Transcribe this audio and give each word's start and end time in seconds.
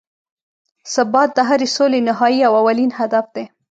ثبات 0.93 1.29
د 1.37 1.39
هرې 1.49 1.67
سولې 1.75 1.99
نهایي 2.07 2.41
او 2.47 2.53
اولین 2.61 2.91
هدف 2.99 3.25
دی. 3.35 3.45